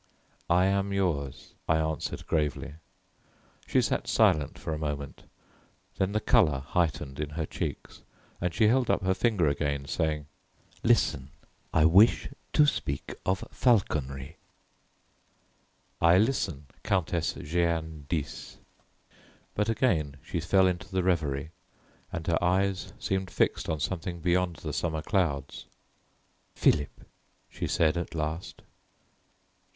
"I 0.49 0.65
am 0.65 0.91
yours," 0.91 1.53
I 1.69 1.77
answered 1.77 2.25
gravely. 2.25 2.73
She 3.67 3.83
sat 3.83 4.07
silent 4.07 4.57
for 4.57 4.73
a 4.73 4.77
moment. 4.79 5.25
Then 5.99 6.11
the 6.13 6.19
colour 6.19 6.57
heightened 6.65 7.19
in 7.19 7.29
her 7.37 7.45
cheeks 7.45 8.01
and 8.41 8.51
she 8.51 8.67
held 8.67 8.89
up 8.89 9.03
her 9.03 9.13
finger 9.13 9.47
again, 9.47 9.85
saying, 9.85 10.25
"Listen; 10.81 11.29
I 11.71 11.85
wish 11.85 12.29
to 12.53 12.65
speak 12.65 13.13
of 13.27 13.43
falconry" 13.51 14.37
"I 16.11 16.17
listen, 16.17 16.65
Countess 16.81 17.33
Jeanne 17.43 18.07
d'Ys." 18.09 18.57
But 19.53 19.69
again 19.69 20.17
she 20.23 20.39
fell 20.39 20.65
into 20.65 20.91
the 20.91 21.03
reverie, 21.03 21.51
and 22.11 22.25
her 22.25 22.43
eyes 22.43 22.91
seemed 22.97 23.29
fixed 23.29 23.69
on 23.69 23.79
something 23.79 24.19
beyond 24.19 24.55
the 24.55 24.73
summer 24.73 25.03
clouds. 25.03 25.67
"Philip," 26.55 27.05
she 27.51 27.67
said 27.67 27.97
at 27.97 28.15
last. 28.15 28.63